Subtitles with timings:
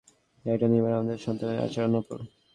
[0.45, 2.17] এটা নির্ভর করে আমাদের সন্তানের আচরণের ওপর।